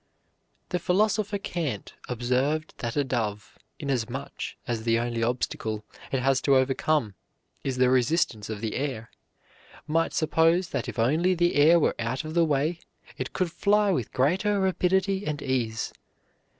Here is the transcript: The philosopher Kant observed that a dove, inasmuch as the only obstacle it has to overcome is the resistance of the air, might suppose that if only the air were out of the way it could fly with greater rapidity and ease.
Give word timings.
The 0.69 0.79
philosopher 0.79 1.37
Kant 1.37 1.93
observed 2.09 2.73
that 2.79 2.95
a 2.95 3.03
dove, 3.03 3.59
inasmuch 3.77 4.55
as 4.65 4.81
the 4.81 4.97
only 4.97 5.21
obstacle 5.21 5.83
it 6.11 6.21
has 6.21 6.41
to 6.41 6.55
overcome 6.57 7.13
is 7.63 7.77
the 7.77 7.87
resistance 7.87 8.49
of 8.49 8.61
the 8.61 8.73
air, 8.73 9.11
might 9.85 10.13
suppose 10.15 10.69
that 10.69 10.89
if 10.89 10.97
only 10.97 11.35
the 11.35 11.53
air 11.53 11.79
were 11.79 11.93
out 11.99 12.25
of 12.25 12.33
the 12.33 12.43
way 12.45 12.79
it 13.19 13.31
could 13.31 13.51
fly 13.51 13.91
with 13.91 14.11
greater 14.11 14.59
rapidity 14.59 15.23
and 15.23 15.43
ease. 15.43 15.93